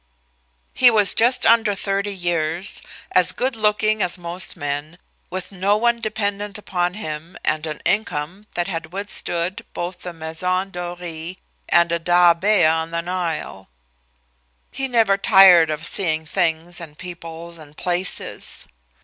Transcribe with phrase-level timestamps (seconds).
[0.73, 4.97] He was just under thirty years, as good looking as most men,
[5.29, 10.71] with no one dependent upon him and an income that had withstood both the Maison
[10.71, 11.37] Doree
[11.69, 13.69] and a dahabeah on the Nile.
[14.71, 18.65] He never tired of seeing things and peoples and places.